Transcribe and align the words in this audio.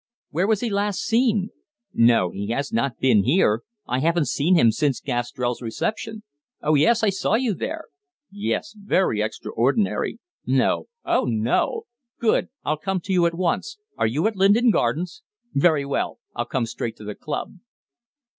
"Where 0.31 0.47
was 0.47 0.61
he 0.61 0.71
last 0.71 1.01
seen?" 1.03 1.51
"No, 1.93 2.31
he 2.31 2.47
has 2.47 2.73
not 2.73 2.97
been 2.97 3.23
here. 3.23 3.61
I 3.85 3.99
haven't 3.99 4.25
seen 4.29 4.55
him 4.55 4.71
since 4.71 4.99
Gastrell's 4.99 5.61
reception." 5.61 6.23
"Oh, 6.59 6.73
yes, 6.73 7.03
I 7.03 7.09
saw 7.11 7.35
you 7.35 7.53
there." 7.53 7.83
"Yes, 8.31 8.73
very 8.75 9.21
extraordinary." 9.21 10.17
"No." 10.43 10.87
"Oh, 11.05 11.25
no." 11.25 11.83
"Good. 12.17 12.47
I'll 12.65 12.77
come 12.77 12.99
to 13.01 13.13
you 13.13 13.27
at 13.27 13.35
once. 13.35 13.77
Are 13.95 14.07
you 14.07 14.25
at 14.25 14.35
Linden 14.35 14.71
Gardens?" 14.71 15.21
"Very 15.53 15.85
well, 15.85 16.17
I'll 16.35 16.45
come 16.45 16.65
straight 16.65 16.95
to 16.95 17.03
the 17.03 17.13
club." 17.13 17.59